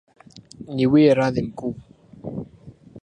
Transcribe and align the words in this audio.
Niwie 0.75 1.11
radhi 1.17 1.41
mkuu. 1.47 1.75